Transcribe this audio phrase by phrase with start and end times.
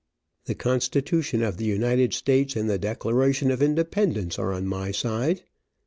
[0.45, 5.43] The constitution of the United States and the Declaration of Independence, are on my side.